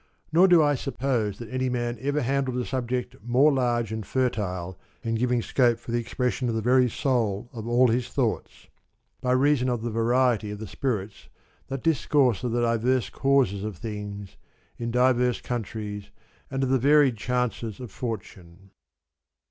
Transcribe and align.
Nor 0.31 0.47
do 0.47 0.63
I 0.63 0.73
suppose 0.73 1.37
that 1.37 1.51
any 1.53 1.69
man 1.69 1.99
ever 2.01 2.23
handled 2.23 2.57
a 2.57 2.65
subject 2.65 3.15
more 3.23 3.53
large 3.53 3.91
and 3.91 4.03
fertile 4.03 4.79
in 5.03 5.13
giving 5.13 5.43
scope 5.43 5.77
for 5.77 5.91
the 5.91 5.99
expression 5.99 6.49
of 6.49 6.55
the 6.55 6.61
very 6.63 6.89
soul 6.89 7.51
of 7.53 7.67
all 7.67 7.87
his 7.89 8.09
thoughts, 8.09 8.67
by 9.21 9.31
reason 9.33 9.69
of 9.69 9.83
the 9.83 9.91
variety 9.91 10.49
of 10.49 10.57
the 10.57 10.65
spirits 10.65 11.29
that 11.67 11.83
discourse 11.83 12.43
of 12.43 12.51
the 12.51 12.61
diverse 12.63 13.11
causes 13.11 13.63
of 13.63 13.77
things, 13.77 14.37
of 14.79 14.89
diverse 14.89 15.39
countries, 15.39 16.09
and 16.49 16.63
of 16.63 16.69
the 16.69 16.79
varied 16.79 17.15
chances 17.17 17.79
of 17.79 17.91
fortune. 17.91 18.71